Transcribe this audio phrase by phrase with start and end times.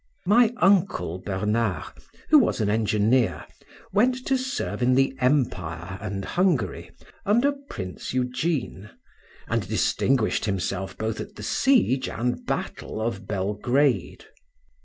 [0.25, 1.93] My uncle Bernard,
[2.31, 3.45] who was an engineer,
[3.93, 6.89] went to serve in the empire and Hungary,
[7.23, 8.89] under Prince Eugene,
[9.47, 14.25] and distinguished himself both at the siege and battle of Belgrade.